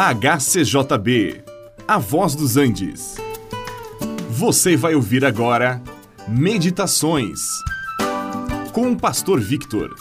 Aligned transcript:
HCJB, 0.00 1.42
A 1.88 1.98
Voz 1.98 2.36
dos 2.36 2.56
Andes. 2.56 3.16
Você 4.30 4.76
vai 4.76 4.94
ouvir 4.94 5.24
agora 5.24 5.82
Meditações 6.28 7.40
com 8.72 8.92
o 8.92 8.96
Pastor 8.96 9.40
Victor. 9.40 9.92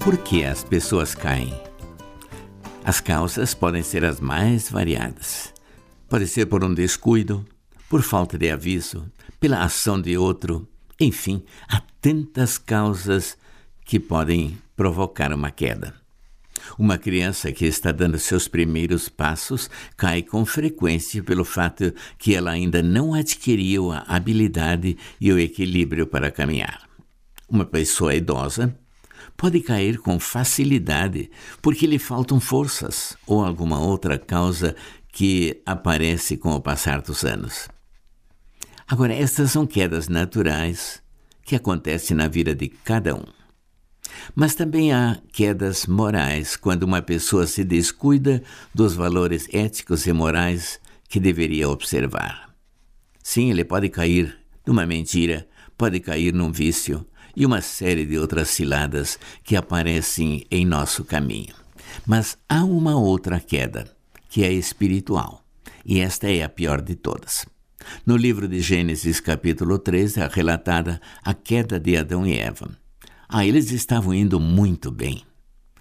Por 0.00 0.18
que 0.18 0.42
as 0.42 0.64
pessoas 0.64 1.14
caem? 1.14 1.54
As 2.84 2.98
causas 2.98 3.54
podem 3.54 3.84
ser 3.84 4.04
as 4.04 4.18
mais 4.18 4.68
variadas. 4.68 5.54
Pode 6.08 6.26
ser 6.26 6.46
por 6.46 6.64
um 6.64 6.74
descuido, 6.74 7.46
por 7.88 8.02
falta 8.02 8.36
de 8.36 8.50
aviso, 8.50 9.06
pela 9.38 9.62
ação 9.62 10.00
de 10.00 10.18
outro, 10.18 10.66
enfim, 11.00 11.44
há 11.68 11.80
tantas 12.00 12.58
causas 12.58 13.38
que 13.90 13.98
podem 13.98 14.56
provocar 14.76 15.32
uma 15.32 15.50
queda. 15.50 15.92
Uma 16.78 16.96
criança 16.96 17.50
que 17.50 17.66
está 17.66 17.90
dando 17.90 18.20
seus 18.20 18.46
primeiros 18.46 19.08
passos 19.08 19.68
cai 19.96 20.22
com 20.22 20.46
frequência 20.46 21.20
pelo 21.24 21.44
fato 21.44 21.92
que 22.16 22.32
ela 22.32 22.52
ainda 22.52 22.84
não 22.84 23.14
adquiriu 23.14 23.90
a 23.90 24.04
habilidade 24.06 24.96
e 25.20 25.32
o 25.32 25.40
equilíbrio 25.40 26.06
para 26.06 26.30
caminhar. 26.30 26.88
Uma 27.48 27.64
pessoa 27.64 28.14
idosa 28.14 28.78
pode 29.36 29.58
cair 29.58 29.98
com 29.98 30.20
facilidade 30.20 31.28
porque 31.60 31.84
lhe 31.84 31.98
faltam 31.98 32.38
forças 32.38 33.16
ou 33.26 33.44
alguma 33.44 33.80
outra 33.80 34.16
causa 34.16 34.76
que 35.10 35.60
aparece 35.66 36.36
com 36.36 36.54
o 36.54 36.60
passar 36.60 37.00
dos 37.00 37.24
anos. 37.24 37.68
Agora, 38.86 39.12
estas 39.12 39.50
são 39.50 39.66
quedas 39.66 40.06
naturais 40.06 41.02
que 41.44 41.56
acontecem 41.56 42.16
na 42.16 42.28
vida 42.28 42.54
de 42.54 42.68
cada 42.68 43.16
um. 43.16 43.39
Mas 44.34 44.54
também 44.54 44.92
há 44.92 45.18
quedas 45.32 45.86
morais 45.86 46.56
quando 46.56 46.84
uma 46.84 47.02
pessoa 47.02 47.46
se 47.46 47.64
descuida 47.64 48.42
dos 48.74 48.94
valores 48.94 49.48
éticos 49.52 50.06
e 50.06 50.12
morais 50.12 50.80
que 51.08 51.20
deveria 51.20 51.68
observar. 51.68 52.50
Sim, 53.22 53.50
ele 53.50 53.64
pode 53.64 53.88
cair 53.88 54.38
numa 54.66 54.86
mentira, 54.86 55.48
pode 55.76 56.00
cair 56.00 56.32
num 56.32 56.52
vício 56.52 57.06
e 57.36 57.46
uma 57.46 57.60
série 57.60 58.04
de 58.04 58.18
outras 58.18 58.48
ciladas 58.50 59.18
que 59.42 59.56
aparecem 59.56 60.44
em 60.50 60.64
nosso 60.64 61.04
caminho. 61.04 61.54
Mas 62.06 62.36
há 62.48 62.64
uma 62.64 62.96
outra 62.96 63.40
queda, 63.40 63.90
que 64.28 64.44
é 64.44 64.52
espiritual, 64.52 65.44
e 65.84 66.00
esta 66.00 66.30
é 66.30 66.42
a 66.42 66.48
pior 66.48 66.80
de 66.80 66.94
todas. 66.94 67.46
No 68.04 68.16
livro 68.16 68.46
de 68.46 68.60
Gênesis, 68.60 69.20
capítulo 69.20 69.78
13, 69.78 70.20
é 70.20 70.28
relatada 70.30 71.00
a 71.24 71.34
queda 71.34 71.80
de 71.80 71.96
Adão 71.96 72.26
e 72.26 72.38
Eva. 72.38 72.70
Ah, 73.32 73.46
eles 73.46 73.70
estavam 73.70 74.12
indo 74.12 74.40
muito 74.40 74.90
bem. 74.90 75.22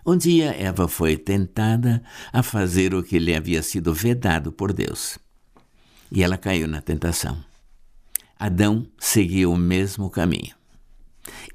Um 0.06 0.16
dia 0.16 0.56
Eva 0.56 0.88
foi 0.88 1.18
tentada 1.18 2.04
a 2.32 2.44
fazer 2.44 2.94
o 2.94 3.02
que 3.02 3.18
lhe 3.18 3.34
havia 3.36 3.64
sido 3.64 3.92
vedado 3.92 4.52
por 4.52 4.72
Deus. 4.72 5.18
E 6.12 6.22
ela 6.22 6.38
caiu 6.38 6.68
na 6.68 6.80
tentação. 6.80 7.44
Adão 8.38 8.86
seguiu 9.00 9.52
o 9.52 9.58
mesmo 9.58 10.12
caminho. 10.12 10.54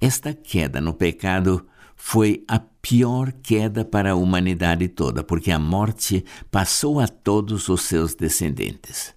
Esta 0.01 0.35
queda 0.35 0.81
no 0.81 0.93
pecado 0.93 1.65
foi 1.95 2.43
a 2.49 2.59
pior 2.59 3.31
queda 3.31 3.85
para 3.85 4.11
a 4.11 4.17
humanidade 4.17 4.89
toda, 4.89 5.23
porque 5.23 5.53
a 5.53 5.61
morte 5.61 6.25
passou 6.51 6.99
a 6.99 7.07
todos 7.07 7.69
os 7.69 7.83
seus 7.83 8.17
descendentes. 8.17 9.15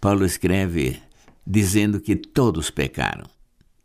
Paulo 0.00 0.24
escreve 0.24 1.00
dizendo 1.46 2.00
que 2.00 2.16
todos 2.16 2.70
pecaram 2.70 3.37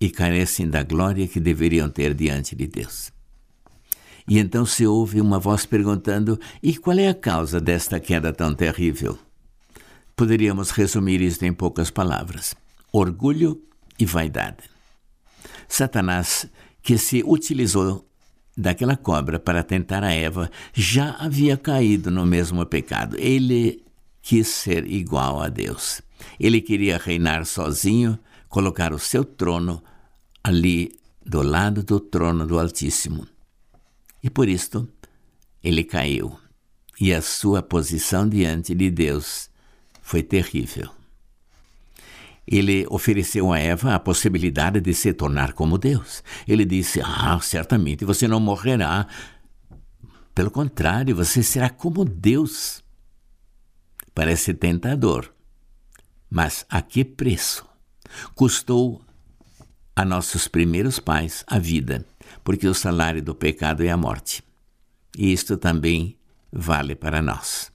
e 0.04 0.10
carecem 0.10 0.68
da 0.68 0.84
glória 0.84 1.26
que 1.30 1.40
deveriam 1.40 1.90
ter 1.90 2.14
diante 2.14 2.58
de 2.58 2.68
Deus. 2.68 3.10
E 4.28 4.38
então 4.38 4.66
se 4.66 4.86
ouve 4.86 5.22
uma 5.22 5.40
voz 5.40 5.66
perguntando: 5.66 6.38
e 6.62 6.76
qual 6.76 7.00
é 7.00 7.08
a 7.08 7.14
causa 7.14 7.62
desta 7.62 8.02
queda 8.02 8.34
tão 8.34 8.54
terrível? 8.54 9.18
Poderíamos 10.14 10.72
resumir 10.72 11.22
isto 11.22 11.46
em 11.46 11.54
poucas 11.54 11.90
palavras: 11.90 12.54
orgulho 12.92 13.64
e 13.98 14.06
vaidade. 14.06 14.70
Satanás, 15.70 16.50
que 16.82 16.98
se 16.98 17.24
utilizou 17.26 18.06
daquela 18.58 18.98
cobra 18.98 19.40
para 19.40 19.64
tentar 19.64 20.04
a 20.04 20.12
Eva, 20.12 20.52
já 20.74 21.12
havia 21.12 21.56
caído 21.56 22.12
no 22.12 22.26
mesmo 22.26 22.66
pecado. 22.66 23.16
Ele 23.18 23.82
quis 24.22 24.50
ser 24.50 24.86
igual 24.86 25.42
a 25.42 25.48
Deus. 25.48 26.02
Ele 26.38 26.60
queria 26.60 26.98
reinar 26.98 27.46
sozinho, 27.46 28.20
colocar 28.50 28.92
o 28.92 29.00
seu 29.00 29.24
trono 29.24 29.82
ali 30.44 31.00
do 31.26 31.42
lado 31.42 31.82
do 31.82 32.00
trono 32.00 32.46
do 32.46 32.60
Altíssimo. 32.60 33.28
E 34.22 34.30
por 34.30 34.50
isto 34.50 34.88
ele 35.64 35.84
caiu, 35.84 36.38
e 37.00 37.14
a 37.14 37.22
sua 37.22 37.62
posição 37.62 38.28
diante 38.28 38.76
de 38.76 38.92
Deus 38.92 39.50
foi 40.02 40.22
terrível. 40.22 40.92
Ele 42.46 42.86
ofereceu 42.90 43.54
a 43.54 43.60
Eva 43.60 43.96
a 43.96 44.00
possibilidade 44.00 44.82
de 44.82 44.94
se 44.94 45.14
tornar 45.14 45.54
como 45.54 45.78
Deus. 45.78 46.22
Ele 46.46 46.66
disse: 46.66 47.00
Ah, 47.02 47.40
certamente 47.42 48.04
você 48.04 48.28
não 48.28 48.42
morrerá. 48.42 49.08
Pelo 50.36 50.52
contrário, 50.52 51.16
você 51.16 51.42
será 51.42 51.70
como 51.70 52.04
Deus. 52.04 52.84
Parece 54.14 54.54
tentador, 54.54 55.34
mas 56.30 56.66
a 56.70 56.82
que 56.82 57.06
preço? 57.06 57.66
Custou 58.36 59.02
a 59.96 60.04
nossos 60.04 60.48
primeiros 60.48 61.00
pais 61.00 61.44
a 61.48 61.60
vida, 61.60 62.06
porque 62.44 62.68
o 62.68 62.74
salário 62.74 63.22
do 63.22 63.36
pecado 63.36 63.84
é 63.84 63.90
a 63.90 63.98
morte. 63.98 64.44
E 65.18 65.32
isto 65.32 65.58
também 65.58 66.18
vale 66.52 66.96
para 66.96 67.22
nós. 67.22 67.72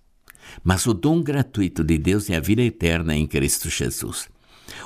Mas 0.65 0.87
o 0.87 0.95
dom 0.95 1.23
gratuito 1.23 1.85
de 1.85 1.99
Deus 1.99 2.31
é 2.31 2.37
a 2.37 2.41
vida 2.41 2.63
eterna 2.63 3.15
em 3.15 3.27
Cristo 3.27 3.69
Jesus. 3.69 4.29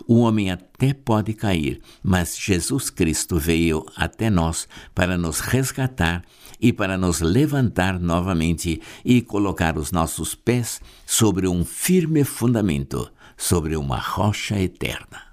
O 0.06 0.20
homem 0.20 0.50
até 0.50 0.94
pode 0.94 1.32
cair, 1.34 1.81
mas 2.03 2.38
Jesus 2.38 2.91
Cristo 2.91 3.38
veio 3.38 3.84
até 3.97 4.31
nós 4.31 4.69
para 4.94 5.19
nos 5.19 5.41
resgatar 5.41 6.22
e 6.60 6.72
para 6.72 6.97
nos 6.97 7.20
levantar 7.20 7.99
novamente 7.99 8.81
e 9.04 9.20
colocar 9.20 9.76
os 9.76 9.91
nossos 9.91 10.34
pés 10.34 10.81
sobre 11.04 11.49
um 11.49 11.64
firme 11.64 12.25
fundamento, 12.25 13.10
sobre 13.37 13.76
uma 13.76 13.99
rocha 13.99 14.59
eterna. 14.59 15.32